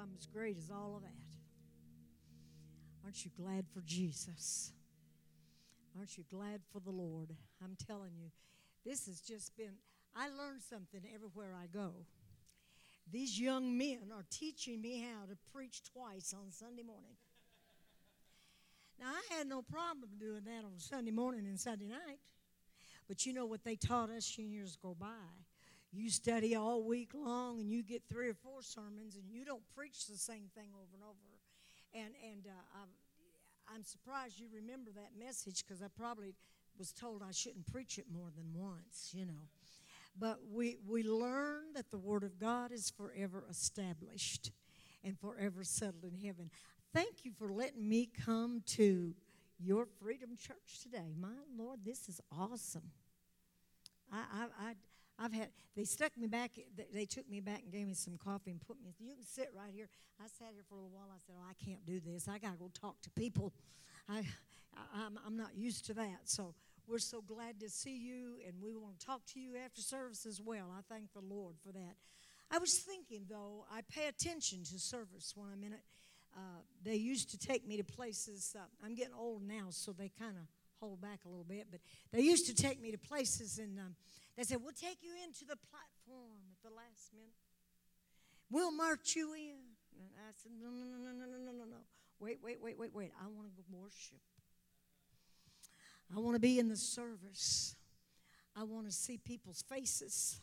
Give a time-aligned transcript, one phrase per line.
[0.00, 1.10] I'm as great as all of that.
[3.04, 4.72] Aren't you glad for Jesus?
[5.96, 7.30] Aren't you glad for the Lord?
[7.62, 8.30] I'm telling you,
[8.84, 9.74] this has just been,
[10.16, 11.92] I learn something everywhere I go.
[13.12, 17.16] These young men are teaching me how to preach twice on Sunday morning.
[18.98, 22.18] Now, I had no problem doing that on Sunday morning and Sunday night.
[23.06, 25.06] But you know what they taught us years go by?
[25.96, 29.62] You study all week long and you get three or four sermons and you don't
[29.74, 31.16] preach the same thing over and over.
[31.94, 32.88] And, and uh, I'm,
[33.74, 36.34] I'm surprised you remember that message because I probably
[36.78, 39.48] was told I shouldn't preach it more than once, you know.
[40.18, 44.50] But we, we learn that the Word of God is forever established
[45.04, 46.50] and forever settled in heaven.
[46.92, 49.14] Thank you for letting me come to
[49.58, 51.14] your Freedom Church today.
[51.18, 52.90] My Lord, this is awesome.
[54.12, 54.74] I, I, I,
[55.18, 56.50] I've had, they stuck me back,
[56.92, 59.50] they took me back and gave me some coffee and put me, you can sit
[59.56, 59.88] right here.
[60.20, 61.08] I sat here for a little while.
[61.10, 62.28] I said, oh, I can't do this.
[62.28, 63.52] I got to go talk to people.
[64.08, 64.24] I,
[64.76, 66.20] I, I'm, I'm not used to that.
[66.24, 66.54] So
[66.86, 70.26] we're so glad to see you, and we want to talk to you after service
[70.26, 70.72] as well.
[70.76, 71.94] I thank the Lord for that.
[72.50, 75.82] I was thinking, though, I pay attention to service when I'm in it.
[76.36, 78.54] Uh, they used to take me to places.
[78.58, 80.44] Uh, I'm getting old now, so they kind of
[80.84, 81.66] hold back a little bit.
[81.70, 81.80] But
[82.12, 83.96] they used to take me to places, and um,
[84.36, 87.32] they said, "We'll take you into the platform at the last minute.
[88.50, 89.56] We'll march you in."
[89.96, 91.76] And I said, "No, no, no, no, no, no, no, no.
[92.20, 93.12] Wait, wait, wait, wait, wait.
[93.20, 94.20] I want to go worship.
[96.14, 97.74] I want to be in the service.
[98.54, 100.40] I want to see people's faces.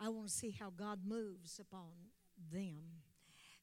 [0.00, 1.92] I want to see how God moves upon
[2.52, 2.82] them."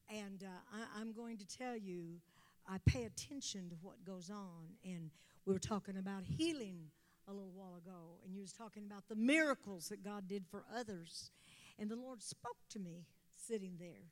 [0.09, 2.21] And uh, I, I'm going to tell you,
[2.67, 4.77] I pay attention to what goes on.
[4.83, 5.09] And
[5.45, 6.91] we were talking about healing
[7.27, 10.63] a little while ago, and you was talking about the miracles that God did for
[10.75, 11.31] others.
[11.79, 14.11] And the Lord spoke to me sitting there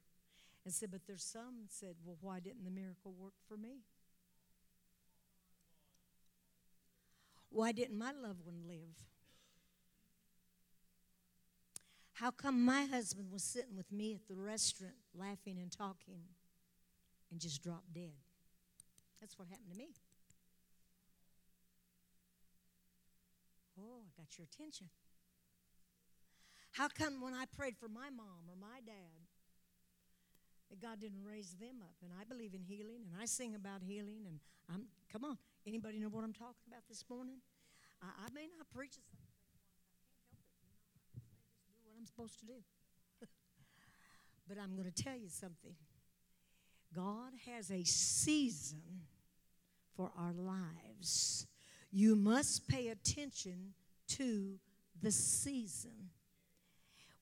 [0.65, 3.81] and said, But there's some said, Well, why didn't the miracle work for me?
[7.49, 8.97] Why didn't my loved one live?
[12.13, 16.21] How come my husband was sitting with me at the restaurant laughing and talking
[17.31, 18.13] and just dropped dead?
[19.19, 19.89] That's what happened to me.
[23.79, 24.89] Oh, I got your attention.
[26.71, 29.27] How come when I prayed for my mom or my dad,
[30.69, 31.95] that God didn't raise them up?
[32.01, 34.39] And I believe in healing, and I sing about healing, and
[34.69, 35.37] I'm come on.
[35.65, 37.37] Anybody know what I'm talking about this morning?
[38.01, 38.97] I, may not preach.
[38.97, 39.23] I may not preach a
[41.97, 42.53] I'm supposed to do.
[44.47, 45.75] but I'm going to tell you something.
[46.93, 49.01] God has a season
[49.95, 51.47] for our lives.
[51.95, 53.75] You must pay attention
[54.09, 54.55] to
[54.99, 56.09] the season.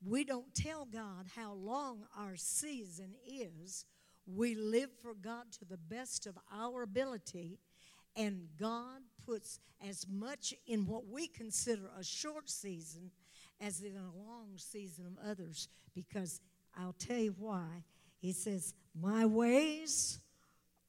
[0.01, 3.83] We don't tell God how long our season is.
[4.25, 7.59] We live for God to the best of our ability,
[8.15, 13.11] and God puts as much in what we consider a short season
[13.59, 16.39] as in a long season of others because
[16.79, 17.83] I'll tell you why.
[18.19, 20.19] He says, My ways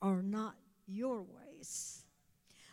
[0.01, 0.55] are not
[0.87, 2.02] your ways,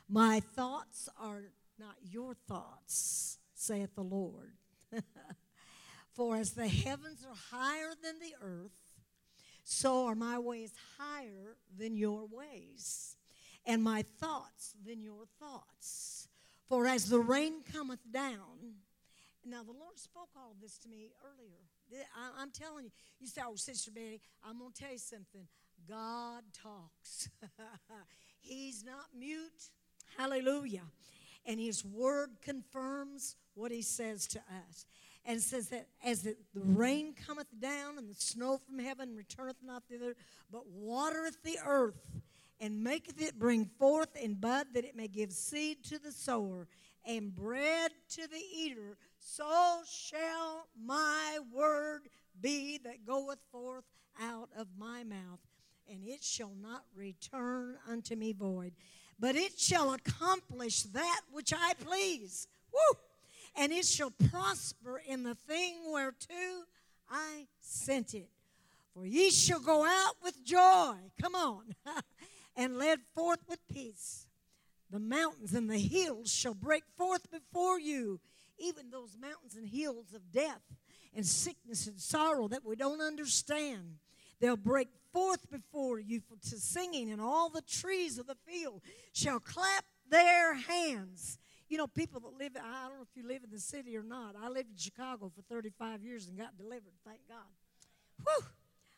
[0.09, 1.43] my thoughts are
[1.77, 4.53] not your thoughts, saith the Lord.
[6.13, 8.71] For as the heavens are higher than the earth,
[9.63, 13.15] so are my ways higher than your ways,
[13.65, 16.27] and my thoughts than your thoughts.
[16.67, 18.73] For as the rain cometh down,
[19.45, 22.03] now, the Lord spoke all this to me earlier.
[22.37, 22.91] I, am telling you.
[23.19, 25.47] You say, oh, Sister Betty, I'm going to tell you something.
[25.87, 27.29] God talks.
[28.39, 29.69] He's not mute.
[30.17, 30.83] Hallelujah.
[31.45, 34.85] And His word confirms what He says to us.
[35.25, 39.83] And says that as the, rain cometh down and the snow from heaven returneth not
[39.89, 40.15] thither,
[40.51, 41.99] but watereth the earth
[42.59, 46.67] and maketh it bring forth in bud that it may give seed to the sower
[47.05, 52.01] and bread to the eater, so shall my word
[52.39, 53.85] be that goeth forth
[54.21, 55.39] out of my mouth.
[55.89, 58.73] And it shall not return unto me void,
[59.19, 62.47] but it shall accomplish that which I please.
[62.71, 62.99] Woo!
[63.55, 66.65] And it shall prosper in the thing whereto
[67.09, 68.29] I sent it.
[68.93, 71.75] For ye shall go out with joy, come on,
[72.55, 74.27] and led forth with peace.
[74.89, 78.19] The mountains and the hills shall break forth before you,
[78.57, 80.61] even those mountains and hills of death
[81.15, 83.97] and sickness and sorrow that we don't understand.
[84.39, 88.81] They'll break forth before you to singing, and all the trees of the field
[89.13, 91.39] shall clap their hands.
[91.67, 94.03] You know, people that live, I don't know if you live in the city or
[94.03, 94.35] not.
[94.41, 97.37] I lived in Chicago for 35 years and got delivered, thank God.
[98.23, 98.47] Whew!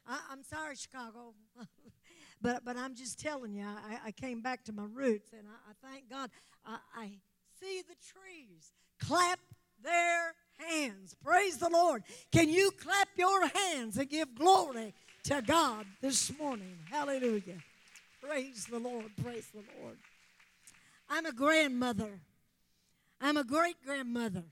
[0.08, 1.34] I, am I'm sorry, Chicago.
[2.42, 5.72] but, but I'm just telling you, I, I came back to my roots, and I,
[5.72, 6.30] I thank God.
[6.66, 7.12] I, I
[7.60, 9.40] see the trees clap
[9.84, 11.16] their hands.
[11.24, 12.04] Praise the Lord.
[12.32, 16.78] Can you clap your hands and give glory to God this morning?
[16.90, 17.58] Hallelujah.
[18.22, 19.12] Praise the Lord.
[19.24, 19.98] Praise the Lord.
[21.10, 22.20] I'm a grandmother.
[23.20, 24.44] I'm a great grandmother.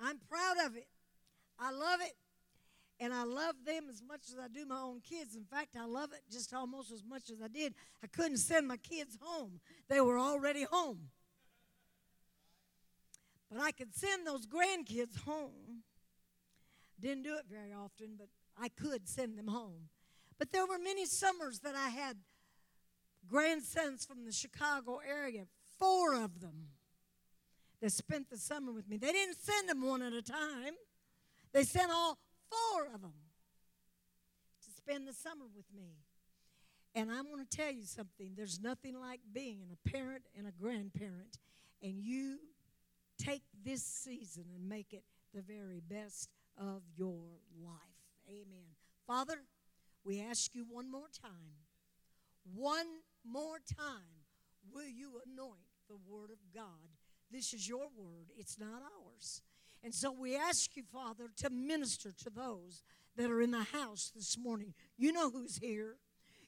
[0.00, 0.88] I'm proud of it.
[1.58, 2.14] I love it.
[2.98, 5.34] And I love them as much as I do my own kids.
[5.34, 7.74] In fact, I love it just almost as much as I did.
[8.02, 11.08] I couldn't send my kids home, they were already home.
[13.50, 15.82] But I could send those grandkids home.
[17.00, 18.28] Didn't do it very often, but
[18.60, 19.88] I could send them home.
[20.40, 22.16] But there were many summers that I had
[23.28, 25.44] grandsons from the Chicago area,
[25.78, 26.68] four of them,
[27.82, 28.96] that spent the summer with me.
[28.96, 30.74] They didn't send them one at a time,
[31.52, 33.12] they sent all four of them
[34.64, 35.98] to spend the summer with me.
[36.94, 40.52] And I'm going to tell you something there's nothing like being a parent and a
[40.52, 41.38] grandparent,
[41.82, 42.38] and you
[43.18, 45.04] take this season and make it
[45.34, 47.26] the very best of your
[47.62, 47.74] life.
[48.26, 48.74] Amen.
[49.06, 49.42] Father,
[50.04, 51.64] we ask you one more time,
[52.54, 52.86] one
[53.24, 54.24] more time,
[54.72, 56.88] will you anoint the Word of God?
[57.30, 59.42] This is your word, it's not ours.
[59.82, 62.82] And so we ask you, Father, to minister to those
[63.16, 64.74] that are in the house this morning.
[64.98, 65.96] You know who's here,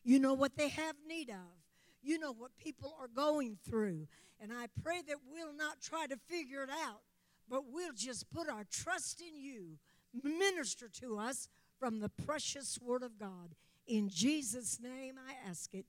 [0.05, 1.63] you know what they have need of,
[2.03, 4.09] you know what people are going through.
[4.41, 7.03] And I pray that we'll not try to figure it out,
[7.49, 9.79] but we'll just put our trust in you.
[10.23, 11.49] Minister to us
[11.83, 13.57] from the precious Word of God.
[13.89, 15.85] In Jesus' name I ask it.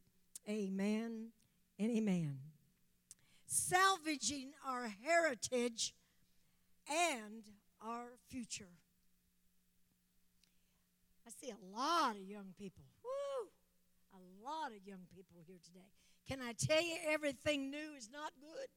[0.49, 1.27] Amen
[1.77, 2.39] and amen.
[3.45, 5.93] Salvaging our heritage
[6.89, 7.43] and
[7.79, 8.71] our future.
[11.27, 12.85] I see a lot of young people.
[13.03, 13.49] Woo!
[14.15, 15.91] A lot of young people here today.
[16.27, 18.67] Can I tell you everything new is not good?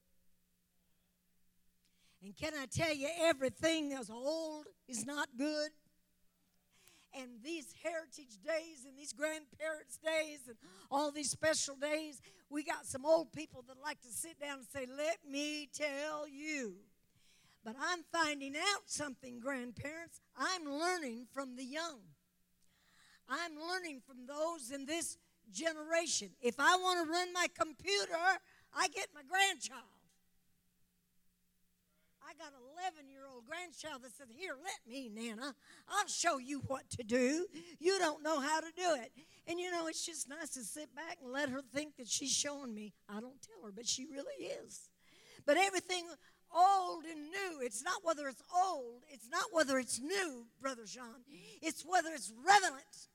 [2.22, 5.70] And can I tell you everything that's old is not good?
[7.14, 10.56] And these heritage days and these grandparents' days and
[10.91, 12.20] all these special days,
[12.50, 16.29] we got some old people that like to sit down and say, Let me tell
[16.29, 16.76] you.
[17.64, 20.20] But I'm finding out something, grandparents.
[20.38, 21.99] I'm learning from the young.
[23.29, 25.19] I'm learning from those in this
[25.52, 26.31] generation.
[26.41, 28.14] If I want to run my computer,
[28.75, 29.95] I get my grandchild.
[32.28, 35.55] I got an 11 year old grandchild that said, Here, let me, Nana.
[35.88, 37.46] I'll show you what to do.
[37.78, 39.12] You don't know how to do it.
[39.46, 42.32] And you know, it's just nice to sit back and let her think that she's
[42.32, 42.93] showing me.
[43.08, 44.88] I don't tell her, but she really is.
[45.46, 46.06] But everything
[46.52, 51.23] old and new, it's not whether it's old, it's not whether it's new, Brother Sean,
[51.62, 53.08] it's whether it's relevant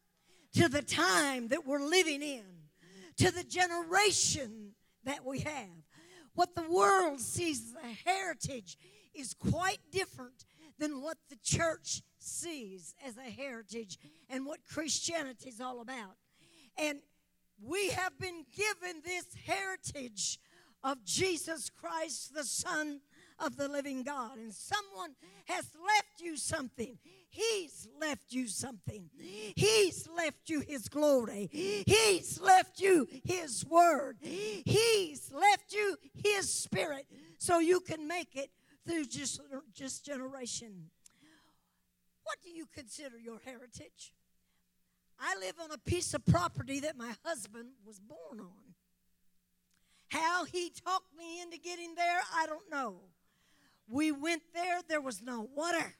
[0.53, 2.45] to the time that we're living in,
[3.17, 4.71] to the generation
[5.03, 5.69] that we have.
[6.33, 8.77] What the world sees as a heritage
[9.13, 10.45] is quite different
[10.79, 13.97] than what the church sees as a heritage
[14.29, 16.15] and what Christianity is all about.
[16.77, 16.99] And
[17.61, 20.39] we have been given this heritage
[20.83, 23.01] of Jesus Christ, the Son
[23.37, 24.37] of the living God.
[24.37, 25.15] And someone
[25.45, 26.97] has left you something.
[27.29, 29.09] He's left you something.
[29.55, 31.49] He's left you His glory.
[31.51, 34.17] He's left you His word.
[34.21, 37.05] He's left you His spirit
[37.37, 38.49] so you can make it
[38.85, 39.41] through just,
[39.73, 40.89] just generation.
[42.23, 44.13] What do you consider your heritage?
[45.19, 48.73] I live on a piece of property that my husband was born on.
[50.09, 52.95] How he talked me into getting there, I don't know.
[53.87, 55.95] We went there, there was no water,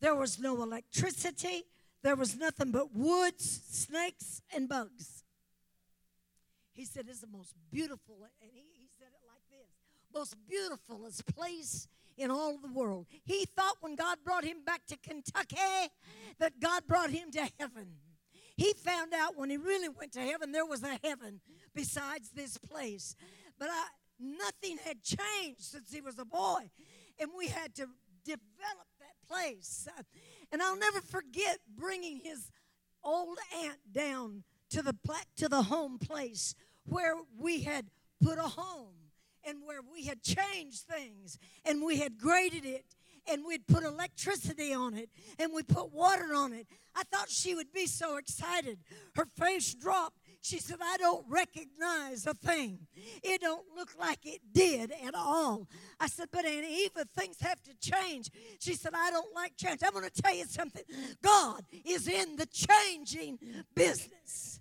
[0.00, 1.64] there was no electricity,
[2.02, 5.24] there was nothing but woods, snakes, and bugs.
[6.72, 11.26] He said, It's the most beautiful, and he, he said it like this most beautifulest
[11.26, 13.06] place in all the world.
[13.24, 15.56] He thought when God brought him back to Kentucky
[16.38, 17.88] that God brought him to heaven.
[18.56, 21.40] He found out when he really went to heaven there was a heaven
[21.74, 23.14] besides this place.
[23.58, 23.84] But I,
[24.18, 26.70] nothing had changed since he was a boy,
[27.20, 27.86] and we had to
[28.24, 29.86] develop that place.
[29.96, 30.02] Uh,
[30.50, 32.50] and I'll never forget bringing his
[33.04, 34.94] old aunt down to the
[35.36, 37.86] to the home place where we had
[38.20, 38.97] put a home
[39.48, 42.84] and where we had changed things and we had graded it
[43.30, 46.66] and we'd put electricity on it and we put water on it.
[46.94, 48.78] I thought she would be so excited.
[49.14, 50.16] Her face dropped.
[50.40, 52.86] She said, I don't recognize a thing.
[53.22, 55.66] It don't look like it did at all.
[55.98, 58.30] I said, but Aunt Eva, things have to change.
[58.60, 59.80] She said, I don't like change.
[59.84, 60.84] I'm going to tell you something.
[61.22, 63.38] God is in the changing
[63.74, 64.60] business.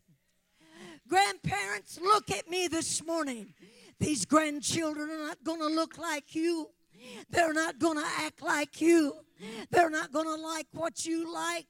[1.07, 3.53] Grandparents, look at me this morning.
[3.99, 6.69] These grandchildren are not going to look like you.
[7.29, 9.13] They're not going to act like you.
[9.69, 11.67] They're not going to like what you like.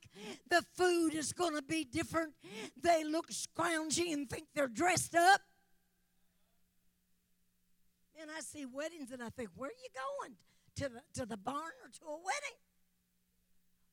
[0.49, 2.33] The food is going to be different.
[2.81, 5.41] They look scroungy and think they're dressed up.
[8.19, 10.35] And I see weddings and I think, where are you going?
[10.77, 12.57] To the, to the barn or to a wedding?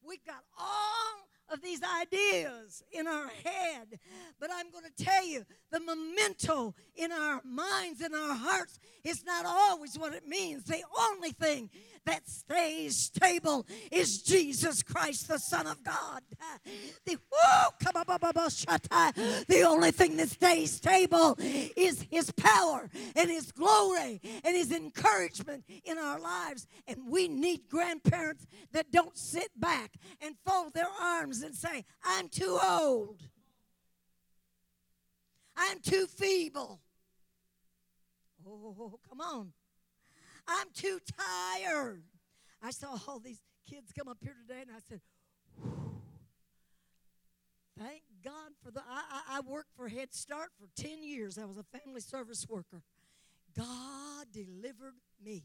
[0.07, 3.99] We've got all of these ideas in our head.
[4.41, 9.25] But I'm going to tell you the memento in our minds and our hearts is
[9.25, 10.65] not always what it means.
[10.65, 11.71] The only thing
[12.07, 16.23] that stays stable is Jesus Christ, the Son of God.
[17.05, 17.19] The,
[19.49, 25.65] the only thing that stays stable is His power and His glory and His encouragement
[25.85, 26.67] in our lives.
[26.87, 32.29] And we need grandparents that don't sit back and fold their arms and say, I'm
[32.29, 33.23] too old.
[35.57, 36.81] I'm too feeble.
[38.47, 39.53] Oh, come on.
[40.47, 42.03] I'm too tired.
[42.63, 45.01] I saw all these kids come up here today, and I said,
[47.79, 48.81] Thank God for the.
[48.81, 51.39] I, I, I worked for Head Start for 10 years.
[51.39, 52.83] I was a family service worker.
[53.57, 55.45] God delivered me.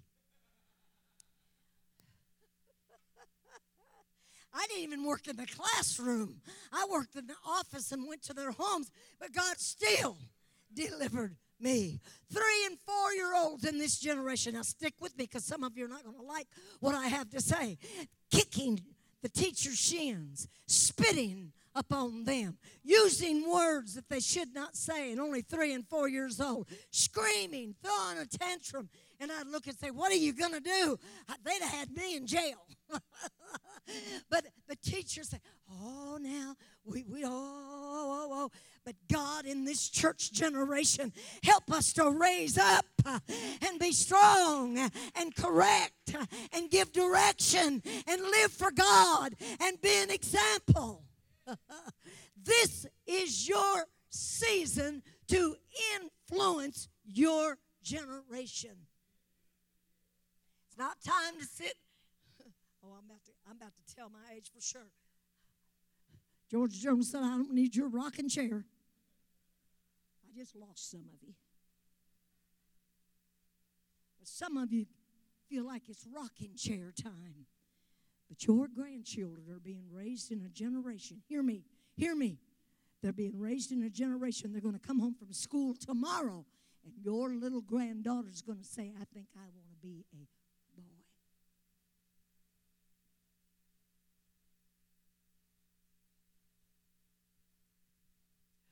[4.54, 6.42] I didn't even work in the classroom.
[6.72, 10.18] I worked in the office and went to their homes, but God still
[10.74, 12.00] delivered me.
[12.32, 14.54] Three and four year olds in this generation.
[14.54, 16.48] Now, stick with me because some of you are not going to like
[16.80, 17.78] what I have to say.
[18.32, 18.80] Kicking
[19.22, 25.42] the teacher's shins, spitting upon them, using words that they should not say, and only
[25.42, 28.90] three and four years old, screaming, throwing a tantrum.
[29.20, 30.98] And I'd look and say, What are you going to do?
[31.44, 32.66] They'd have had me in jail.
[34.30, 35.42] but the teacher said,
[35.82, 38.52] Oh, now, we, we, oh, oh, oh, oh,
[38.86, 43.20] but God in this church generation, help us to raise up uh,
[43.68, 49.82] and be strong uh, and correct uh, and give direction and live for God and
[49.82, 51.04] be an example.
[52.44, 55.56] this is your season to
[55.96, 58.76] influence your generation.
[60.80, 61.74] Not time to sit.
[62.82, 64.88] Oh, I'm about to, I'm about to tell my age for sure.
[66.50, 68.64] George Jones said, I don't need your rocking chair.
[70.24, 71.34] I just lost some of you.
[74.18, 74.86] But some of you
[75.50, 77.48] feel like it's rocking chair time.
[78.30, 81.22] But your grandchildren are being raised in a generation.
[81.28, 81.66] Hear me,
[81.98, 82.38] hear me.
[83.04, 84.54] They're being raised in a generation.
[84.54, 86.46] They're going to come home from school tomorrow,
[86.86, 90.39] and your little granddaughter's going to say, I think I want to be a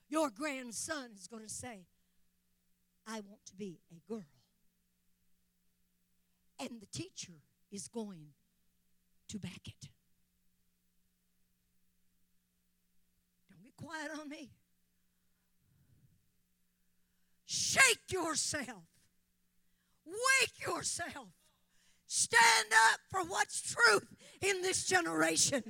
[0.10, 1.86] Your grandson is going to say,
[3.06, 4.26] I want to be a girl.
[6.60, 7.34] And the teacher
[7.72, 8.28] is going
[9.30, 9.90] to back it.
[13.50, 14.50] Don't get quiet on me.
[17.46, 18.84] Shake yourself.
[20.06, 21.30] Wake yourself.
[22.08, 24.08] Stand up for what's truth
[24.42, 25.64] in this generation.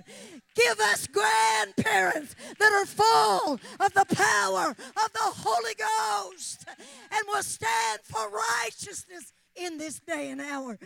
[0.55, 6.65] Give us grandparents that are full of the power of the Holy Ghost
[7.11, 10.77] and will stand for righteousness in this day and hour.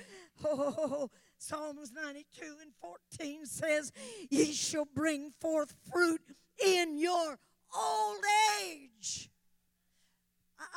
[0.44, 2.72] Oh, Psalms 92 and
[3.20, 3.92] 14 says,
[4.30, 6.22] Ye shall bring forth fruit
[6.64, 7.40] in your
[7.76, 8.24] old
[8.64, 9.31] age.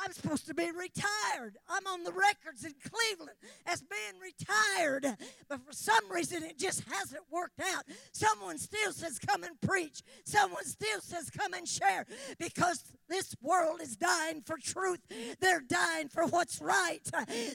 [0.03, 1.57] I'm supposed to be retired.
[1.69, 5.17] I'm on the records in Cleveland as being retired.
[5.49, 7.83] But for some reason, it just hasn't worked out.
[8.11, 10.01] Someone still says, Come and preach.
[10.25, 12.05] Someone still says, Come and share.
[12.37, 14.99] Because this world is dying for truth.
[15.39, 17.01] They're dying for what's right.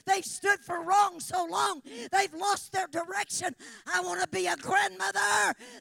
[0.05, 3.55] They've stood for wrong so long, they've lost their direction.
[3.91, 5.19] I want to be a grandmother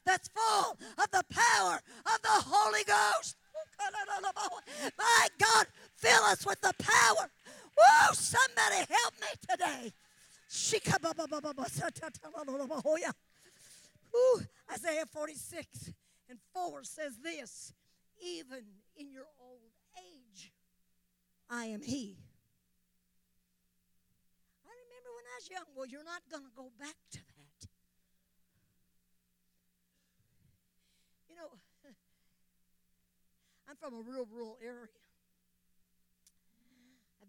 [0.05, 3.37] that's full of the power of the Holy Ghost.
[6.31, 7.29] Us with the power.
[7.77, 9.93] Whoa, somebody help me today.
[14.15, 14.41] Ooh,
[14.73, 15.91] Isaiah 46
[16.29, 17.73] and 4 says this
[18.23, 18.63] Even
[18.97, 20.53] in your old age,
[21.49, 22.17] I am He.
[24.65, 25.65] I remember when I was young.
[25.75, 27.69] Well, you're not going to go back to that.
[31.29, 31.51] You know,
[33.69, 34.87] I'm from a real rural area.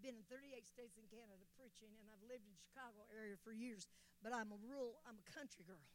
[0.01, 3.38] I've been in 38 states in Canada preaching, and I've lived in the Chicago area
[3.46, 3.86] for years.
[4.25, 5.86] But I'm a rural, I'm a country girl,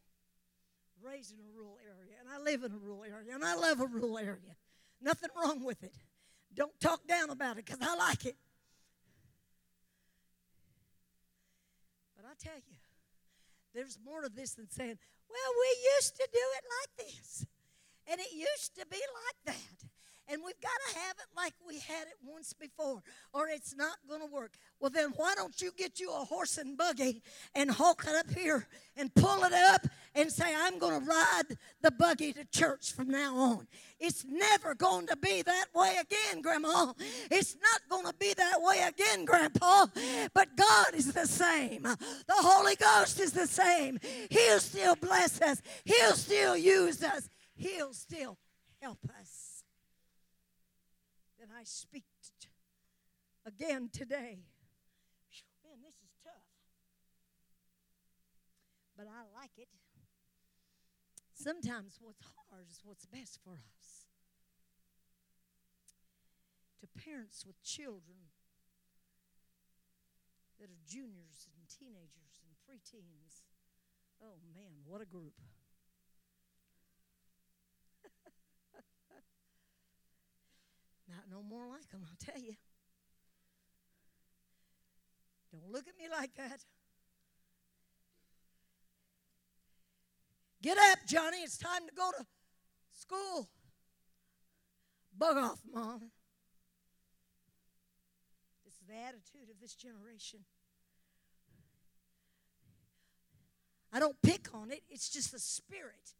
[1.03, 3.83] raised in a rural area, and I live in a rural area, and I love
[3.83, 4.55] a rural area.
[5.03, 5.91] Nothing wrong with it.
[6.55, 8.39] Don't talk down about it because I like it.
[12.15, 12.79] But I tell you,
[13.75, 17.45] there's more to this than saying, well, we used to do it like this,
[18.07, 19.91] and it used to be like that
[20.29, 23.03] and we've got to have it like we had it once before,
[23.33, 24.53] or it's not going to work.
[24.81, 27.23] Well, then why don't you get you a horse and buggy
[27.55, 28.67] and hulk it up here
[28.97, 33.09] and pull it up and say, I'm going to ride the buggy to church from
[33.09, 33.67] now on?
[33.99, 36.93] It's never going to be that way again, Grandma.
[37.31, 39.87] It's not going to be that way again, Grandpa.
[40.35, 41.83] But God is the same.
[41.83, 41.97] The
[42.29, 43.99] Holy Ghost is the same.
[44.31, 48.37] He'll still bless us, He'll still use us, He'll still
[48.81, 49.36] help us.
[51.55, 52.05] I speak
[52.41, 52.49] t-
[53.45, 54.45] again today.
[55.65, 56.47] Man, this is tough.
[58.97, 59.69] But I like it.
[61.35, 64.07] Sometimes what's hard is what's best for us.
[66.81, 68.33] To parents with children
[70.59, 73.45] that are juniors and teenagers and preteens.
[74.23, 75.35] Oh man, what a group.
[81.09, 82.55] Not no more like them, I'll tell you.
[85.53, 86.65] Don't look at me like that.
[90.63, 91.39] Get up, Johnny.
[91.39, 92.27] It's time to go to
[92.93, 93.49] school.
[95.17, 96.11] Bug off, Mom.
[98.65, 100.41] This is the attitude of this generation.
[103.93, 106.15] I don't pick on it, it's just the spirit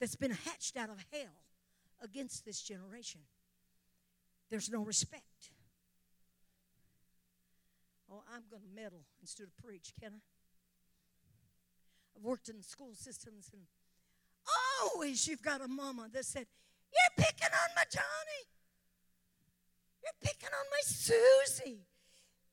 [0.00, 1.44] that's been hatched out of hell
[2.00, 3.20] against this generation
[4.50, 5.50] there's no respect.
[8.10, 10.20] Oh, I'm going to meddle instead of preach, can I?
[12.16, 13.62] I've worked in school systems, and
[14.82, 16.46] always you've got a mama that said,
[16.90, 18.42] You're picking on my Johnny.
[20.02, 21.84] You're picking on my Susie.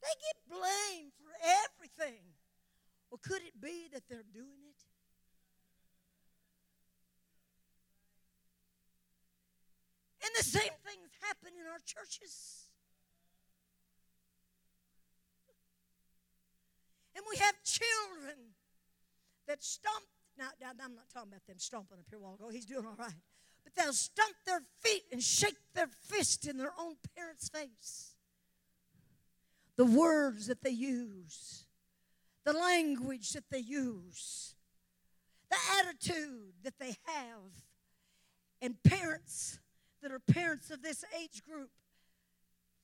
[0.02, 1.31] They get blamed for
[1.66, 2.22] everything.
[3.10, 4.75] Well, could it be that they're doing it?
[10.25, 12.66] And the same things happen in our churches.
[17.16, 18.35] And we have children
[19.48, 20.03] that stomp.
[20.38, 22.50] Now, now, I'm not talking about them stomping up here a while ago.
[22.50, 23.14] He's doing all right.
[23.64, 28.16] But they'll stomp their feet and shake their fist in their own parents' face.
[29.77, 31.66] The words that they use,
[32.46, 34.55] the language that they use,
[35.50, 37.51] the attitude that they have.
[38.61, 39.59] And parents
[40.05, 41.72] that are parents of this age group.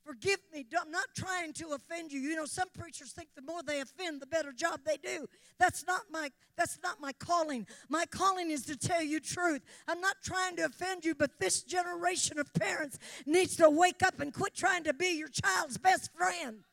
[0.03, 0.65] Forgive me.
[0.81, 2.19] I'm not trying to offend you.
[2.19, 5.27] You know, some preachers think the more they offend, the better job they do.
[5.60, 7.67] That's not my that's not my calling.
[7.89, 9.62] My calling is to tell you truth.
[9.88, 14.19] I'm not trying to offend you, but this generation of parents needs to wake up
[14.19, 16.63] and quit trying to be your child's best friend.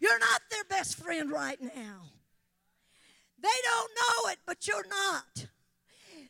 [0.00, 2.08] You're not their best friend right now.
[3.44, 5.48] They don't know it, but you're not.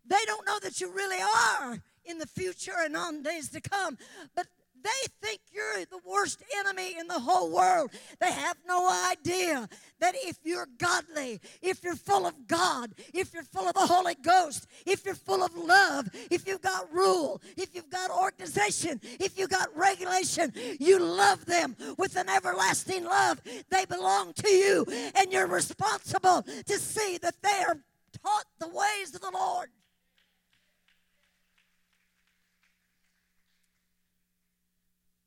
[0.05, 3.99] They don't know that you really are in the future and on days to come.
[4.35, 4.49] But
[4.85, 7.91] they think you're the worst enemy in the whole world.
[8.21, 9.67] They have no idea
[10.01, 14.15] that if you're godly, if you're full of God, if you're full of the Holy
[14.15, 19.39] Ghost, if you're full of love, if you've got rule, if you've got organization, if
[19.39, 23.41] you've got regulation, you love them with an everlasting love.
[23.71, 27.79] They belong to you, and you're responsible to see that they are
[28.23, 29.71] taught the ways of the Lord.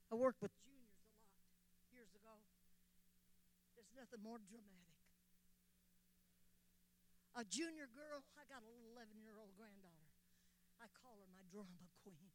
[0.07, 1.35] I worked with juniors a lot
[1.91, 2.31] years ago.
[3.75, 5.03] There's nothing more dramatic.
[7.35, 10.09] A junior girl, I got a little 11 year old granddaughter.
[10.79, 12.31] I call her my drama queen.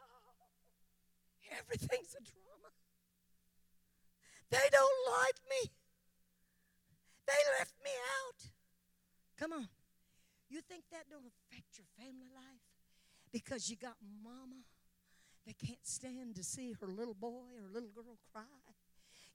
[0.00, 0.48] Oh,
[1.52, 2.72] everything's a drama.
[4.48, 5.62] They don't like me.
[7.28, 8.40] They left me out.
[9.36, 9.68] Come on.
[10.48, 12.63] You think that don't affect your family life?
[13.34, 14.62] Because you got mama
[15.44, 18.44] that can't stand to see her little boy or little girl cry.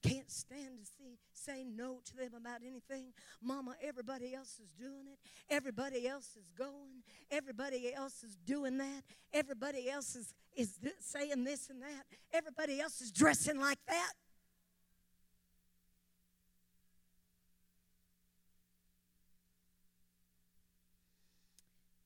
[0.01, 3.11] Can't stand to see say no to them about anything.
[3.43, 5.19] Mama everybody else is doing it.
[5.53, 7.03] Everybody else is going.
[7.29, 9.03] Everybody else is doing that.
[9.33, 12.05] Everybody else is is saying this and that.
[12.31, 14.13] Everybody else is dressing like that.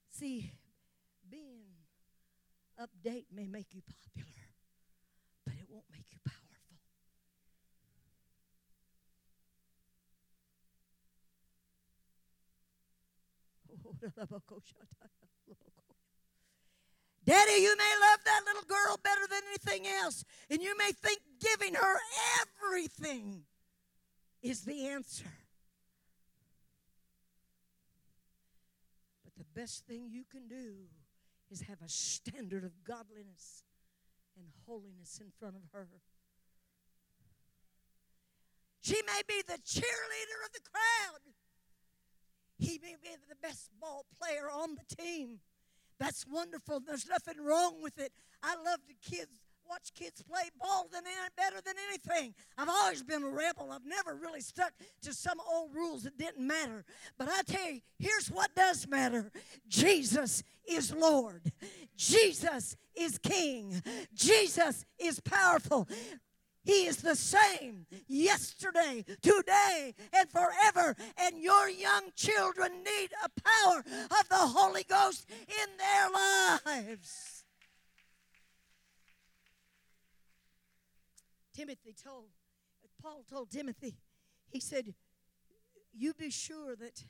[0.09, 0.53] See
[2.79, 4.49] update may make you popular,
[5.45, 6.43] but it won't make you powerful.
[17.25, 21.19] Daddy, you may love that little girl better than anything else, and you may think
[21.39, 21.95] giving her
[22.41, 23.43] everything
[24.41, 25.31] is the answer.
[29.23, 30.87] But the best thing you can do
[31.53, 33.63] is have a standard of godliness
[34.35, 35.87] and holiness in front of her.
[38.81, 41.21] She may be the cheerleader of the crowd.
[42.57, 45.39] He may be the best ball player on the team.
[45.99, 46.79] That's wonderful.
[46.79, 48.11] There's nothing wrong with it.
[48.41, 52.33] I love the kids watch kids play ball than any, better than anything.
[52.57, 53.71] I've always been a rebel.
[53.71, 54.71] I've never really stuck
[55.03, 56.85] to some old rules that didn't matter.
[57.17, 59.31] But I tell you, here's what does matter.
[59.67, 61.51] Jesus is Lord.
[61.95, 63.81] Jesus is King.
[64.13, 65.87] Jesus is powerful.
[66.65, 70.95] He is the same yesterday, today, and forever.
[71.17, 77.32] And your young children need a power of the Holy Ghost in their lives.
[81.53, 82.25] Timothy told,
[83.01, 83.95] Paul told Timothy,
[84.49, 84.93] he said,
[85.93, 87.03] You be sure that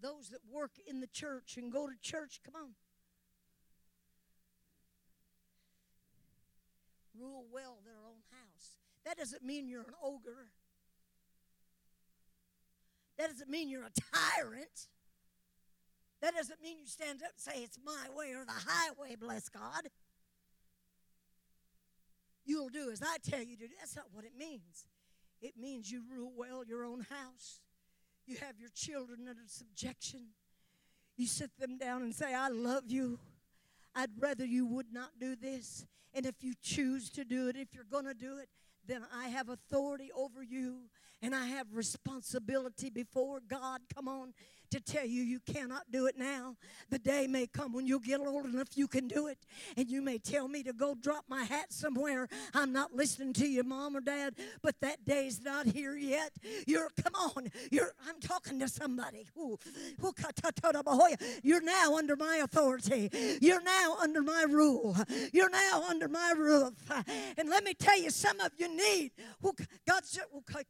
[0.00, 2.70] those that work in the church and go to church, come on,
[7.18, 8.76] rule well their own house.
[9.04, 10.48] That doesn't mean you're an ogre.
[13.18, 14.88] That doesn't mean you're a tyrant.
[16.20, 19.48] That doesn't mean you stand up and say it's my way or the highway, bless
[19.48, 19.88] God.
[22.44, 23.74] You'll do as I tell you to do.
[23.78, 24.84] That's not what it means.
[25.40, 27.60] It means you rule well your own house.
[28.26, 30.28] You have your children under subjection.
[31.16, 33.18] You sit them down and say, I love you.
[33.94, 35.84] I'd rather you would not do this.
[36.14, 38.48] And if you choose to do it, if you're going to do it,
[38.86, 40.82] then I have authority over you
[41.20, 43.80] and I have responsibility before God.
[43.94, 44.34] Come on
[44.72, 46.56] to tell you you cannot do it now.
[46.90, 49.38] The day may come when you'll get old enough you can do it.
[49.76, 52.28] And you may tell me to go drop my hat somewhere.
[52.54, 56.32] I'm not listening to you, mom or dad, but that day's not here yet.
[56.66, 59.26] You're, come on, you're, I'm talking to somebody.
[61.42, 63.10] You're now under my authority.
[63.40, 64.96] You're now under my rule.
[65.32, 66.72] You're now under my roof.
[67.36, 69.12] And let me tell you, some of you need,
[69.86, 70.18] God's,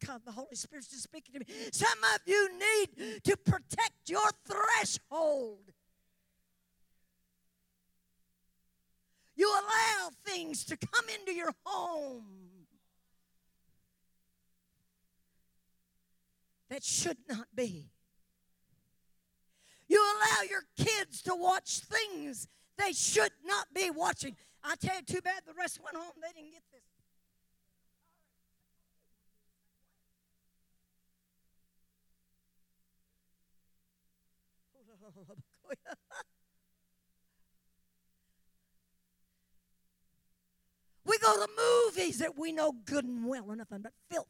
[0.05, 1.47] God, the Holy Spirit's just speaking to me.
[1.71, 5.73] Some of you need to protect your threshold.
[9.35, 12.25] You allow things to come into your home
[16.71, 17.91] that should not be.
[19.89, 24.37] You allow your kids to watch things they should not be watching.
[24.65, 26.13] I tell you, too bad the rest went home.
[26.21, 26.92] They didn't get this.
[41.05, 44.29] we go to movies that we know good and well are nothing but filth.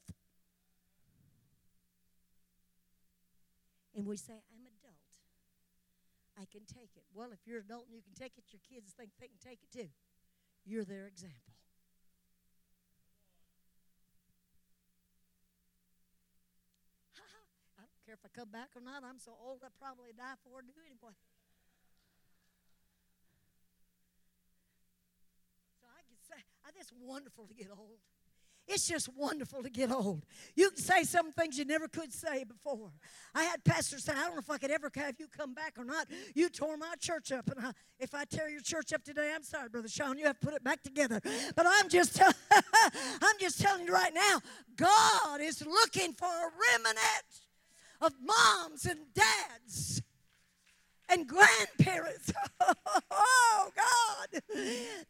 [3.94, 4.96] And we say, I'm adult.
[6.40, 7.05] I can take it.
[7.14, 9.61] Well, if you're adult and you can take it, your kids think they can take
[9.62, 9.88] it too.
[10.64, 11.52] You're their example.
[18.12, 19.03] Care if I come back or not.
[19.09, 21.16] I'm so old I probably die before I do anyway.
[25.81, 26.42] So I can say,
[26.79, 27.98] it's wonderful to get old.
[28.68, 30.25] It's just wonderful to get old.
[30.55, 32.92] You can say some things you never could say before.
[33.35, 35.75] I had pastors say, I don't know if I could ever have you come back
[35.79, 36.07] or not.
[36.35, 37.51] You tore my church up.
[37.51, 40.16] And I, if I tear your church up today, I'm sorry, Brother Sean.
[40.16, 41.20] You have to put it back together.
[41.57, 42.22] But I'm just,
[42.53, 44.40] I'm just telling you right now,
[44.77, 46.98] God is looking for a remnant
[48.03, 50.03] of moms and dads
[51.09, 52.33] and grandparents.
[53.11, 54.43] oh, God,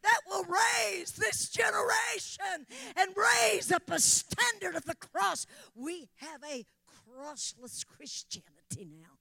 [0.02, 5.46] that will raise this generation and raise up a standard of the cross.
[5.74, 9.18] We have a crossless Christianity now.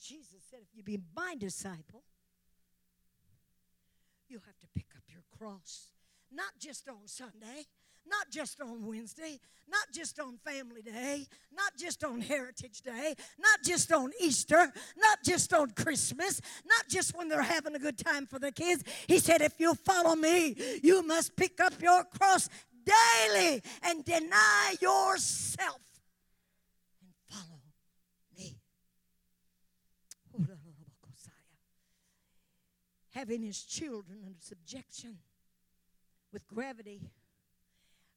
[0.00, 2.02] Jesus said, if you be my disciple,
[4.28, 5.88] you have to pick up your cross,
[6.30, 7.66] not just on Sunday
[8.06, 9.38] not just on Wednesday,
[9.68, 15.18] not just on Family Day, not just on Heritage Day, not just on Easter, not
[15.24, 18.84] just on Christmas, not just when they're having a good time for the kids.
[19.06, 22.48] He said, If you'll follow me, you must pick up your cross
[22.84, 25.80] daily and deny yourself
[27.00, 27.60] and follow
[28.36, 28.56] me.
[33.14, 35.18] having his children under subjection
[36.32, 37.00] with gravity.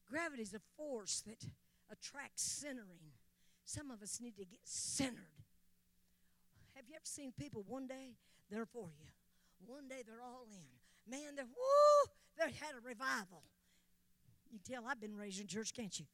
[0.08, 1.44] Gravity is a force that
[1.90, 3.12] attracts centering.
[3.64, 5.42] Some of us need to get centered.
[6.74, 8.14] Have you ever seen people one day
[8.50, 9.06] they're for you,
[9.66, 11.10] one day they're all in.
[11.10, 13.42] Man, they're woo, they had a revival.
[14.44, 16.06] You can tell I've been raised in church, can't you?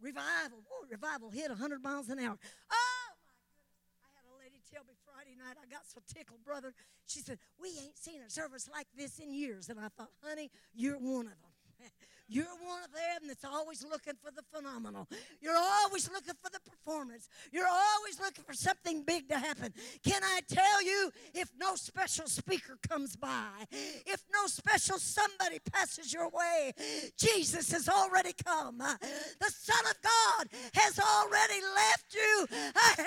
[0.00, 2.38] Revival, revival hit 100 miles an hour.
[2.38, 4.00] Oh my goodness!
[4.00, 5.56] I had a lady tell me Friday night.
[5.60, 6.72] I got so tickled, brother.
[7.06, 10.50] She said, "We ain't seen a service like this in years." And I thought, honey,
[10.72, 11.52] you're one of them.
[12.32, 15.08] You're one of them that's always looking for the phenomenal.
[15.40, 17.28] You're always looking for the performance.
[17.50, 19.74] You're always looking for something big to happen.
[20.04, 26.12] Can I tell you, if no special speaker comes by, if no special somebody passes
[26.12, 26.72] your way,
[27.18, 28.80] Jesus has already come.
[28.80, 28.94] Uh,
[29.40, 32.46] the Son of God has already left you.
[32.76, 33.06] I'm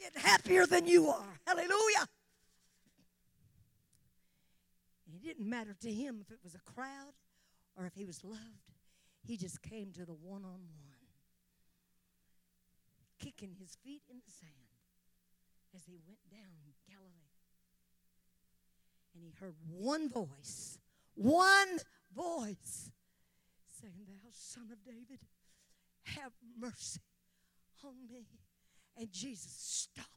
[0.00, 1.38] getting happier than you are.
[1.46, 2.08] Hallelujah.
[5.26, 7.14] Didn't matter to him if it was a crowd
[7.76, 8.72] or if he was loved.
[9.26, 11.06] He just came to the one on one,
[13.18, 14.52] kicking his feet in the sand
[15.74, 16.56] as he went down
[16.88, 17.10] Galilee.
[19.14, 20.78] And he heard one voice,
[21.14, 21.78] one
[22.14, 22.90] voice
[23.80, 25.20] saying, Thou son of David,
[26.04, 27.00] have mercy
[27.84, 28.26] on me.
[28.96, 30.08] And Jesus stopped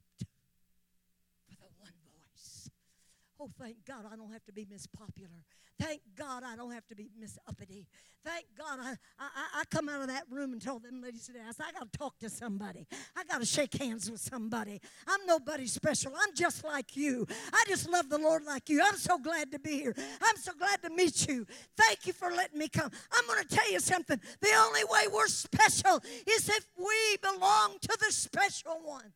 [3.42, 5.46] Oh, thank God I don't have to be Miss Popular.
[5.80, 7.88] Thank God I don't have to be Miss Uppity.
[8.26, 11.52] Thank God I, I, I come out of that room and told them ladies I
[11.54, 12.86] said, I got to talk to somebody.
[13.16, 14.82] I got to shake hands with somebody.
[15.08, 16.12] I'm nobody special.
[16.22, 17.26] I'm just like you.
[17.54, 18.82] I just love the Lord like you.
[18.86, 19.96] I'm so glad to be here.
[20.22, 21.48] I'm so glad to meet you.
[21.78, 22.92] Thank you for letting me come.
[23.14, 24.20] I'm going to tell you something.
[24.42, 29.14] The only way we're special is if we belong to the special one.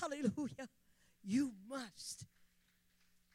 [0.00, 0.68] Hallelujah.
[1.22, 2.24] You must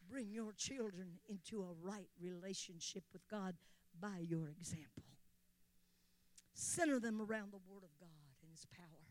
[0.10, 3.56] bring your children into a right relationship with God
[4.00, 5.04] by your example.
[6.54, 8.10] Center them around the Word of God
[8.42, 9.06] and His power.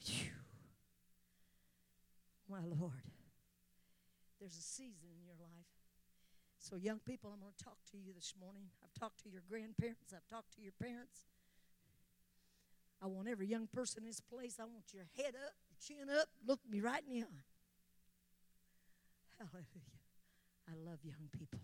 [0.00, 0.30] Phew.
[2.48, 2.92] My Lord,
[4.40, 5.66] there's a season in your life.
[6.58, 8.68] So, young people, I'm going to talk to you this morning.
[8.82, 11.28] I've talked to your grandparents, I've talked to your parents.
[13.00, 16.10] I want every young person in this place, I want your head up, your chin
[16.10, 17.44] up, look me right in the eye.
[19.38, 20.02] Hallelujah.
[20.66, 21.60] I love young people.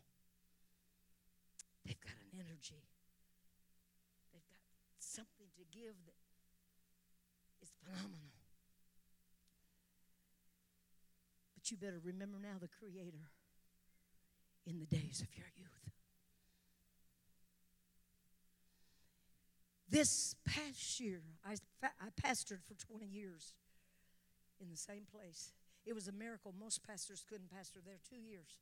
[1.84, 2.86] They've got an energy.
[4.32, 4.62] They've got
[4.98, 6.18] something to give that
[7.62, 8.32] is phenomenal.
[11.54, 13.28] But you better remember now the Creator
[14.66, 15.70] in the days of your youth.
[19.88, 23.52] This past year, I, I pastored for 20 years
[24.60, 25.52] in the same place.
[25.86, 26.54] It was a miracle.
[26.58, 28.58] Most pastors couldn't pastor there two years.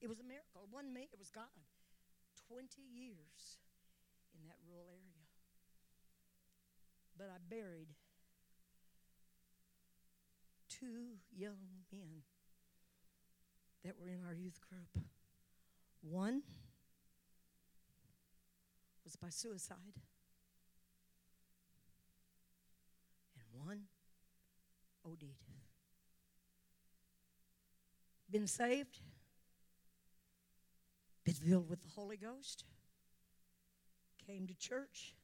[0.00, 0.62] It was a miracle.
[0.64, 1.52] It wasn't me, it was God.
[2.48, 3.58] 20 years
[4.32, 5.26] in that rural area.
[7.18, 7.88] But I buried
[10.68, 12.22] two young men
[13.84, 15.04] that were in our youth group.
[16.00, 16.42] One
[19.04, 19.98] was by suicide,
[23.34, 23.88] and one
[25.04, 25.24] Oh, OD'd.
[28.30, 29.00] Been saved,
[31.24, 32.64] been filled with the Holy Ghost,
[34.26, 35.14] came to church.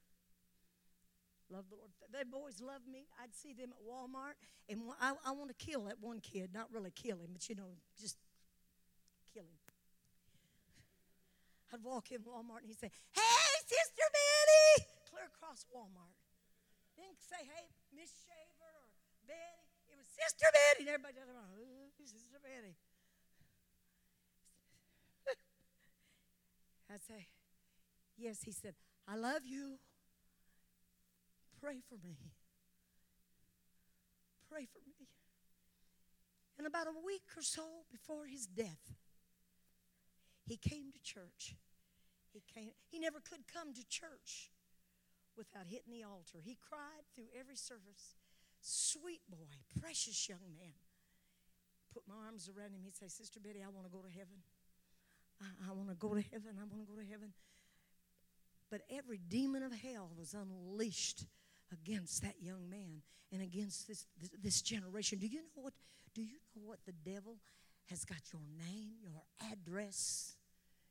[1.51, 1.91] Love the Lord.
[2.11, 3.05] They boys love me.
[3.23, 6.51] I'd see them at Walmart, and I, I want to kill that one kid.
[6.55, 8.17] Not really kill him, but you know, just
[9.35, 9.59] kill him.
[11.75, 14.87] I'd walk in Walmart and he'd say, Hey, Sister Betty!
[15.11, 16.15] Clear across Walmart.
[16.97, 18.87] Then say, Hey, Miss Shaver or
[19.27, 19.64] Betty.
[20.15, 20.87] Sister Betty.
[20.87, 22.77] And everybody oh, Sister Betty.
[26.93, 27.27] I'd say,
[28.17, 28.75] Yes, he said,
[29.09, 29.79] I love you.
[31.61, 32.17] Pray for me.
[34.51, 35.09] Pray for me.
[36.59, 38.95] And about a week or so before his death,
[40.47, 41.57] he came to church.
[42.33, 44.51] He came, he never could come to church
[45.37, 46.39] without hitting the altar.
[46.43, 48.15] He cried through every service.
[48.67, 49.45] Sweet boy,
[49.79, 50.73] precious young man.
[51.93, 52.81] Put my arms around him.
[52.83, 54.41] He'd say, Sister Betty, I want to go to heaven.
[55.39, 56.57] I, I want to go to heaven.
[56.59, 57.35] I want to go to heaven.
[58.71, 61.27] But every demon of hell was unleashed
[61.71, 65.19] against that young man and against this, this, this generation.
[65.19, 65.75] Do you know what?
[66.15, 67.37] Do you know what the devil
[67.91, 69.23] has got your name, your
[69.53, 70.37] address,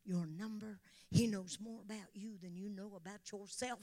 [0.06, 0.80] your number?
[1.10, 3.80] He knows more about you than you know about yourself.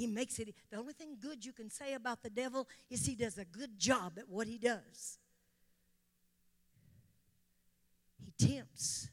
[0.00, 3.14] He makes it, the only thing good you can say about the devil is he
[3.14, 5.18] does a good job at what he does.
[8.24, 9.10] He tempts.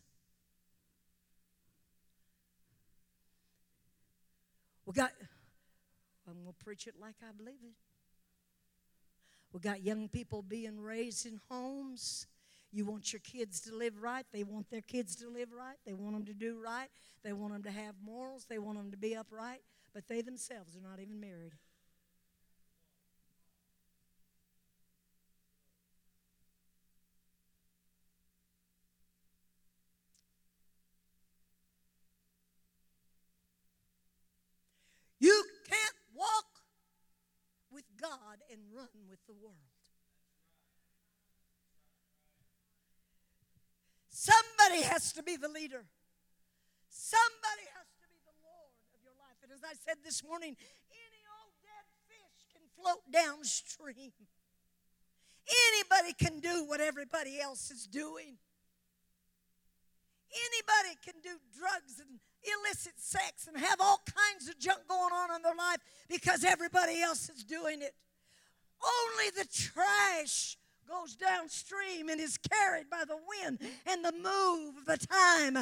[4.85, 5.11] We got,
[6.25, 7.75] I'm going to preach it like I believe it.
[9.51, 12.27] We got young people being raised in homes.
[12.71, 14.25] You want your kids to live right.
[14.31, 15.75] They want their kids to live right.
[15.85, 16.87] They want them to do right.
[17.25, 18.45] They want them to have morals.
[18.49, 19.59] They want them to be upright.
[19.97, 21.53] But they themselves are not even married.
[35.19, 35.79] You can't
[36.13, 36.45] walk
[37.71, 39.55] with God and run with the world.
[44.11, 45.87] Somebody has to be the leader.
[46.91, 49.41] Somebody has to be the Lord of your life.
[49.41, 50.55] And as I said this morning,
[50.91, 54.11] any old dead fish can float downstream.
[55.71, 58.37] Anybody can do what everybody else is doing.
[60.29, 65.35] Anybody can do drugs and illicit sex and have all kinds of junk going on
[65.35, 67.95] in their life because everybody else is doing it.
[68.83, 74.85] Only the trash goes downstream and is carried by the wind and the move of
[74.85, 75.53] the time.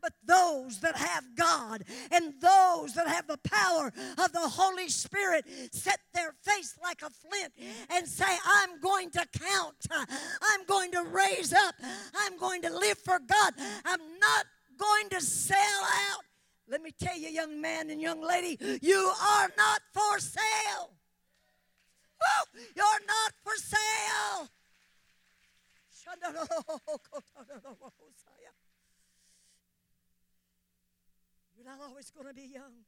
[0.00, 5.44] But those that have God and those that have the power of the Holy Spirit
[5.72, 7.52] set their face like a flint
[7.90, 9.86] and say, I'm going to count.
[9.90, 11.74] I'm going to raise up.
[12.16, 13.54] I'm going to live for God.
[13.84, 14.46] I'm not
[14.78, 16.24] going to sell out.
[16.68, 20.90] Let me tell you, young man and young lady, you are not for sale.
[22.76, 24.48] You're not for sale.
[31.56, 32.82] You're not always going to be young.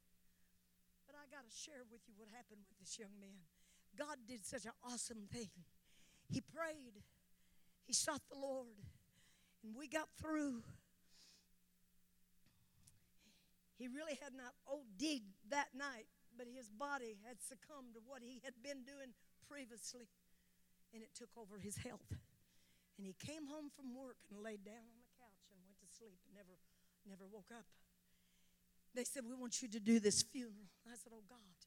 [1.06, 3.46] But I got to share with you what happened with this young man.
[3.96, 5.50] God did such an awesome thing.
[6.28, 6.98] He prayed,
[7.86, 8.74] he sought the Lord,
[9.62, 10.64] and we got through.
[13.78, 18.40] He really had not OD'd that night, but his body had succumbed to what he
[18.44, 19.14] had been doing
[19.48, 20.08] previously,
[20.92, 22.10] and it took over his health.
[22.96, 25.88] And he came home from work and laid down on the couch and went to
[25.90, 26.54] sleep and never,
[27.04, 27.66] never woke up.
[28.94, 30.70] They said, We want you to do this funeral.
[30.86, 31.58] I said, Oh God,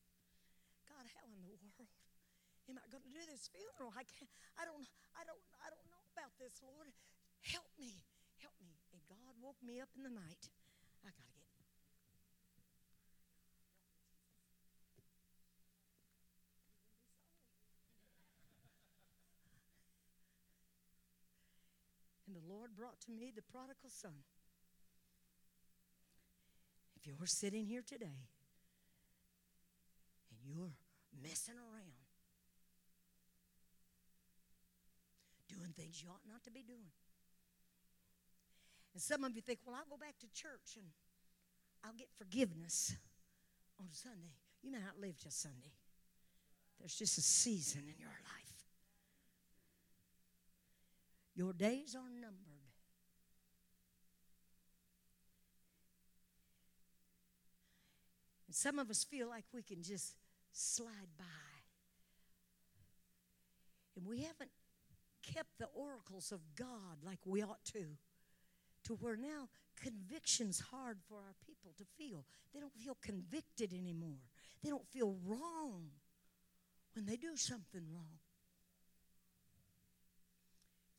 [0.87, 3.91] God, how in the world am I going to do this funeral?
[3.91, 6.95] I can't, I don't, I don't, I don't know about this, Lord.
[7.43, 7.91] Help me,
[8.39, 8.79] help me.
[8.95, 10.43] And God woke me up in the night.
[11.03, 11.56] I got to get
[22.49, 24.23] Lord brought to me the prodigal son.
[26.95, 28.27] If you're sitting here today
[30.31, 30.73] and you're
[31.21, 32.07] messing around,
[35.47, 36.91] doing things you ought not to be doing,
[38.93, 40.85] and some of you think, well, I'll go back to church and
[41.83, 42.95] I'll get forgiveness
[43.79, 44.33] on Sunday.
[44.63, 45.75] You may not live just Sunday.
[46.79, 48.56] There's just a season in your life.
[51.37, 52.73] Your days are numbered.
[58.47, 60.15] And some of us feel like we can just
[60.51, 61.25] slide by.
[63.95, 64.49] And we haven't
[65.21, 67.85] kept the oracles of God like we ought to.
[68.85, 69.47] To where now
[69.79, 72.25] conviction's hard for our people to feel.
[72.51, 74.23] They don't feel convicted anymore.
[74.63, 75.91] They don't feel wrong
[76.95, 78.17] when they do something wrong.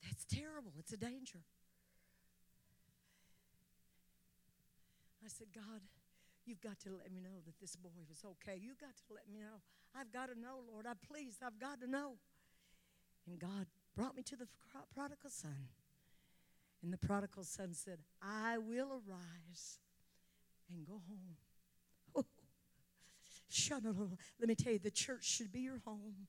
[0.03, 0.73] That's terrible.
[0.79, 1.41] It's a danger.
[5.25, 5.83] I said, God,
[6.47, 8.59] you've got to let me know that this boy was okay.
[8.59, 9.61] You've got to let me know.
[9.95, 10.87] I've got to know, Lord.
[10.87, 12.17] I please, I've got to know.
[13.27, 14.49] And God brought me to the
[14.95, 15.69] prodigal son.
[16.83, 19.79] And the prodigal son said, I will arise
[20.73, 21.37] and go home.
[22.15, 22.25] Oh,
[24.39, 26.29] let me tell you, the church should be your home.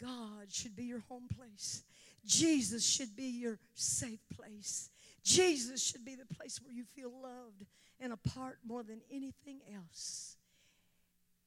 [0.00, 1.82] God should be your home place.
[2.24, 4.90] Jesus should be your safe place.
[5.22, 7.64] Jesus should be the place where you feel loved
[8.00, 10.36] and apart more than anything else.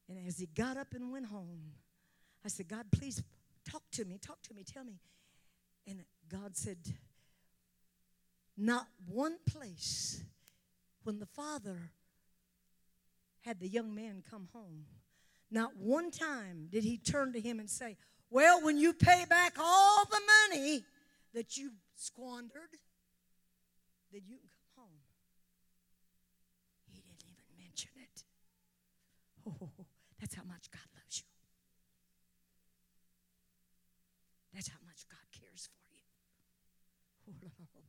[0.08, 1.72] And as he got up and went home,
[2.44, 3.22] I said, God, please
[3.70, 4.98] talk to me, talk to me, tell me.
[5.86, 6.78] And God said,
[8.56, 10.22] Not one place
[11.04, 11.90] when the father
[13.40, 14.84] had the young man come home,
[15.50, 17.96] not one time did he turn to him and say,
[18.30, 20.20] well, when you pay back all the
[20.50, 20.84] money
[21.34, 22.76] that you squandered,
[24.12, 25.00] then you can come home.
[26.92, 28.24] He didn't even mention it.
[29.46, 29.70] Oh,
[30.20, 31.28] that's how much God loves you.
[34.52, 36.04] That's how much God cares for you.
[37.30, 37.82] Oh,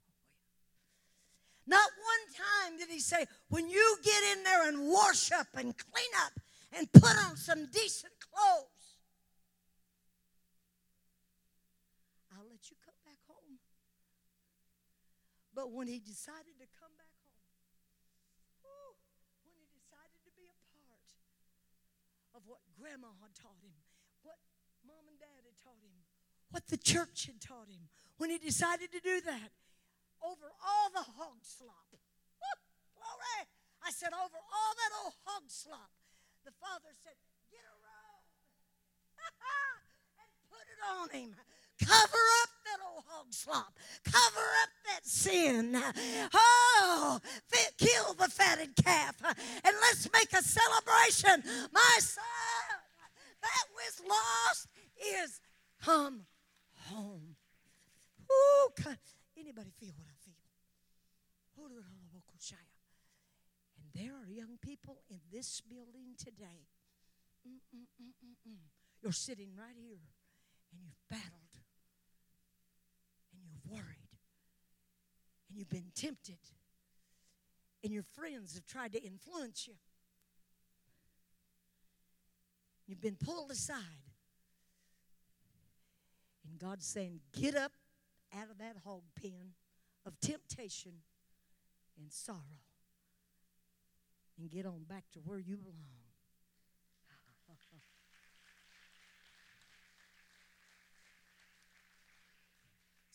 [1.67, 5.75] Not one time did he say, when you get in there and wash up and
[5.77, 6.33] clean up
[6.77, 8.78] and put on some decent clothes
[15.59, 17.19] But when he decided to come back
[18.63, 18.95] home,
[19.43, 21.11] when he decided to be a part
[22.31, 23.75] of what grandma had taught him,
[24.23, 24.39] what
[24.87, 25.99] mom and dad had taught him,
[26.55, 29.51] what the church had taught him, when he decided to do that,
[30.23, 31.91] over all the hog slop.
[32.95, 33.43] glory!
[33.83, 35.91] I said, over all that old hog slop.
[36.47, 37.19] The father said,
[37.51, 38.27] get a robe
[40.23, 41.35] and put it on him.
[41.79, 43.73] Cover up that old hog slop.
[44.03, 45.81] Cover up that sin.
[46.33, 47.19] Oh,
[47.77, 49.15] kill the fatted calf.
[49.25, 51.43] And let's make a celebration.
[51.71, 52.23] My son
[53.41, 54.67] that was lost
[55.23, 55.39] is
[55.81, 56.25] come
[56.87, 57.35] home.
[58.31, 58.69] Ooh,
[59.37, 60.35] Anybody feel what I feel?
[63.77, 66.67] And there are young people in this building today.
[67.47, 68.59] Mm-mm-mm-mm-mm.
[69.01, 70.03] You're sitting right here
[70.71, 71.38] and you've battled
[73.69, 74.09] worried
[75.49, 76.37] and you've been tempted
[77.83, 79.75] and your friends have tried to influence you.
[82.87, 83.77] You've been pulled aside.
[86.49, 87.71] And God's saying, Get up
[88.35, 89.53] out of that hog pen
[90.05, 90.93] of temptation
[91.97, 92.39] and sorrow
[94.39, 95.98] and get on back to where you belong.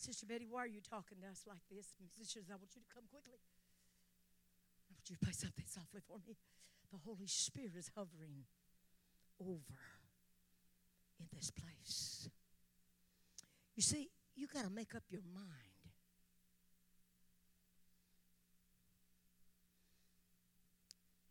[0.05, 1.97] Sister Betty, why are you talking to us like this?
[1.97, 3.41] Musicians, I want you to come quickly.
[3.41, 6.37] I want you to play something softly for me.
[6.93, 8.45] The Holy Spirit is hovering
[9.41, 9.81] over
[11.19, 12.29] in this place.
[13.75, 15.89] You see, you got to make up your mind.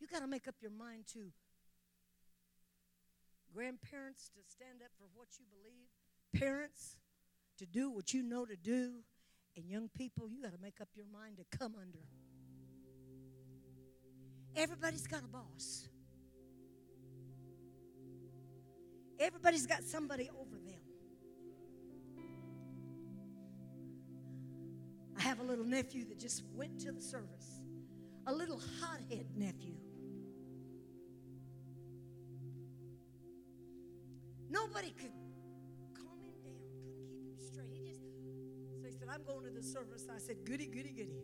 [0.01, 1.31] You got to make up your mind to
[3.55, 5.95] grandparents to stand up for what you believe,
[6.35, 6.97] parents
[7.59, 8.93] to do what you know to do,
[9.57, 12.01] and young people, you got to make up your mind to come under.
[14.57, 15.89] Everybody's got a boss.
[19.19, 20.81] Everybody's got somebody over them.
[25.17, 27.61] I have a little nephew that just went to the service,
[28.27, 29.77] a little hothead nephew.
[34.51, 35.13] Nobody could
[37.55, 37.71] straight.
[37.73, 38.01] He just,
[38.81, 40.07] so he said, I'm going to the service.
[40.13, 41.23] I said, goody, goody, goody.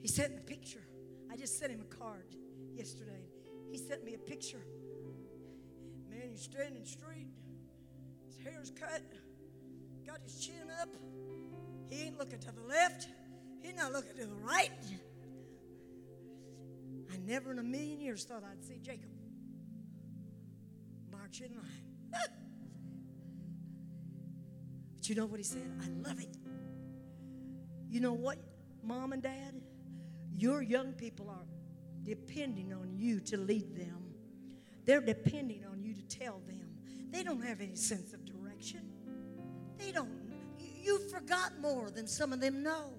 [0.00, 0.84] He sent me a picture.
[1.32, 2.34] I just sent him a card
[2.74, 3.28] yesterday.
[3.70, 4.64] He sent me a picture.
[6.10, 7.28] Man, he's standing straight.
[8.26, 9.02] His hair's cut
[10.06, 10.88] got his chin up.
[11.88, 13.08] He ain't looking to the left.
[13.62, 14.70] He's not looking to the right.
[17.12, 19.13] I never in a million years thought I'd see Jacob
[21.42, 22.12] line.
[24.96, 25.70] but you know what he said?
[25.82, 26.36] I love it.
[27.88, 28.38] You know what,
[28.82, 29.54] mom and dad?
[30.36, 31.46] Your young people are
[32.02, 34.14] depending on you to lead them.
[34.84, 36.68] They're depending on you to tell them.
[37.10, 38.80] They don't have any sense of direction.
[39.78, 40.10] They don't,
[40.58, 42.92] you forgot more than some of them know.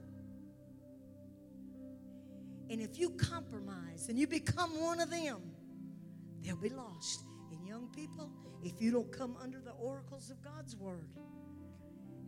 [2.70, 5.42] And if you compromise and you become one of them,
[6.42, 7.24] they'll be lost.
[7.76, 8.32] Young people,
[8.64, 11.10] if you don't come under the oracles of God's word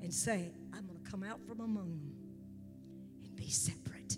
[0.01, 2.17] and say, I'm going to come out from among them
[3.23, 4.17] and be separate.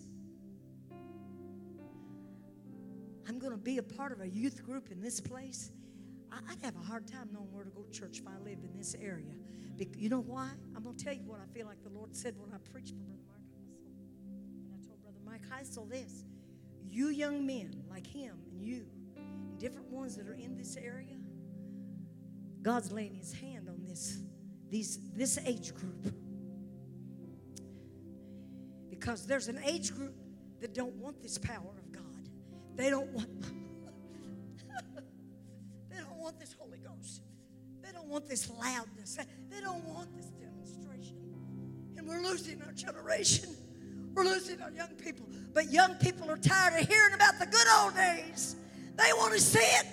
[3.27, 5.71] I'm going to be a part of a youth group in this place.
[6.31, 8.75] I'd have a hard time knowing where to go to church if I lived in
[8.75, 9.35] this area
[9.97, 10.49] you know why?
[10.75, 12.95] I'm going to tell you what I feel like the Lord said when I preached
[12.95, 13.83] for Brother Mike Heisel.
[14.63, 16.25] And I told Brother Mike Heisel this
[16.89, 21.15] You young men like him and you, and different ones that are in this area,
[22.61, 24.19] God's laying his hand on this,
[24.69, 26.13] these, this age group.
[28.89, 30.13] Because there's an age group
[30.59, 32.03] that don't want this power of God.
[32.75, 33.29] They don't want
[35.89, 37.21] they don't want this Holy Ghost.
[37.81, 39.17] They don't want this loudness.
[39.49, 41.17] They don't want this demonstration.
[41.97, 43.55] And we're losing our generation.
[44.13, 45.27] We're losing our young people.
[45.53, 48.55] But young people are tired of hearing about the good old days.
[48.97, 49.85] They want to see it.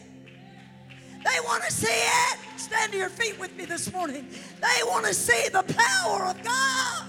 [1.27, 2.39] They want to see it.
[2.57, 4.29] Stand to your feet with me this morning.
[4.61, 7.07] They want to see the power of God.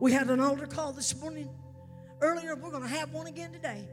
[0.00, 1.50] We had an altar call this morning.
[2.20, 3.88] Earlier, we're going to have one again today.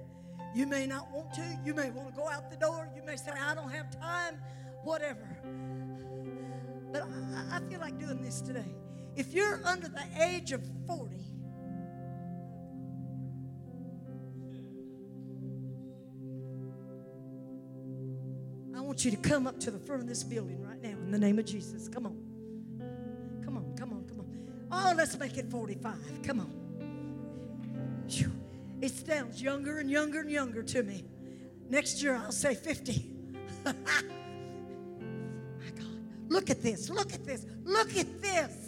[0.53, 1.59] You may not want to.
[1.65, 2.87] You may want to go out the door.
[2.95, 4.39] You may say, I don't have time,
[4.83, 5.27] whatever.
[6.91, 8.75] But I, I feel like doing this today.
[9.15, 11.15] If you're under the age of 40,
[18.95, 21.19] want you to come up to the front of this building right now in the
[21.19, 21.89] name of Jesus.
[21.89, 22.15] Come on.
[23.43, 24.27] Come on, come on, come on.
[24.71, 25.95] Oh, let's make it 45.
[26.23, 26.49] Come on.
[28.81, 31.03] It sounds younger and younger and younger to me.
[31.69, 33.11] Next year I'll say 50.
[33.65, 33.73] My
[35.75, 35.87] God.
[36.29, 36.89] Look at this.
[36.89, 37.45] Look at this.
[37.65, 38.64] Look at this.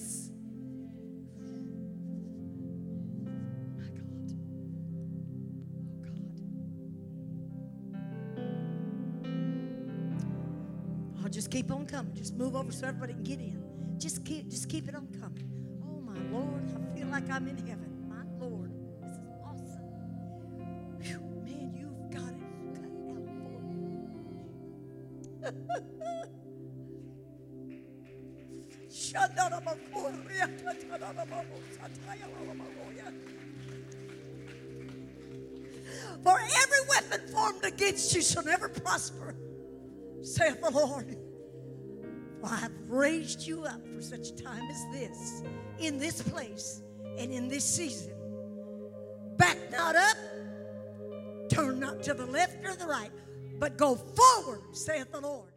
[12.28, 13.63] Just move over so everybody can get in.
[13.97, 15.49] Just keep just keep it on coming.
[15.82, 18.05] Oh my Lord, I feel like I'm in heaven.
[18.09, 18.73] My Lord.
[19.01, 19.80] This is awesome.
[21.01, 22.43] Phew, man, you've got it
[22.75, 23.95] cut out for me.
[36.25, 39.34] For every weapon formed against you shall never prosper,
[40.21, 41.26] saith the Lord.
[42.42, 45.44] For I have raised you up for such a time as this,
[45.80, 46.82] in this place
[47.18, 48.14] and in this season.
[49.38, 50.18] Back not up,
[51.50, 53.12] turn not to the left or the right,
[53.60, 55.52] but go forward, saith the Lord.